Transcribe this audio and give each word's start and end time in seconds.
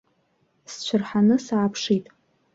Сцәырҳаны, 0.71 1.35
сааԥшит. 1.45 2.05